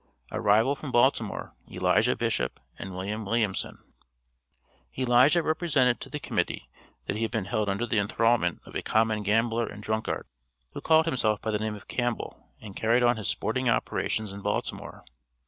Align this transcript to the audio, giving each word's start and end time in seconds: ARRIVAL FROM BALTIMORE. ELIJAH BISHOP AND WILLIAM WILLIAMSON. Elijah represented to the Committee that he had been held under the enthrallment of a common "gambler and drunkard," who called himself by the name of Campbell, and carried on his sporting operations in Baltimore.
ARRIVAL 0.31 0.73
FROM 0.75 0.91
BALTIMORE. 0.91 1.53
ELIJAH 1.67 2.15
BISHOP 2.15 2.59
AND 2.79 2.89
WILLIAM 2.89 3.23
WILLIAMSON. 3.23 3.77
Elijah 4.97 5.43
represented 5.43 5.99
to 6.01 6.09
the 6.09 6.17
Committee 6.19 6.67
that 7.05 7.17
he 7.17 7.21
had 7.21 7.29
been 7.29 7.45
held 7.45 7.69
under 7.69 7.85
the 7.85 7.99
enthrallment 7.99 8.61
of 8.65 8.73
a 8.75 8.81
common 8.81 9.21
"gambler 9.21 9.67
and 9.67 9.83
drunkard," 9.83 10.25
who 10.71 10.81
called 10.81 11.05
himself 11.05 11.39
by 11.39 11.51
the 11.51 11.59
name 11.59 11.75
of 11.75 11.87
Campbell, 11.87 12.49
and 12.59 12.75
carried 12.75 13.03
on 13.03 13.17
his 13.17 13.27
sporting 13.27 13.69
operations 13.69 14.33
in 14.33 14.41
Baltimore. 14.41 15.05